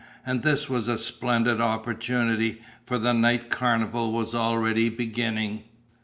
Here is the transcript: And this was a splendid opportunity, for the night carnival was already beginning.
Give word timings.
And 0.25 0.41
this 0.41 0.67
was 0.67 0.87
a 0.87 0.97
splendid 0.97 1.61
opportunity, 1.61 2.63
for 2.87 2.97
the 2.97 3.13
night 3.13 3.51
carnival 3.51 4.11
was 4.11 4.33
already 4.33 4.89
beginning. 4.89 5.65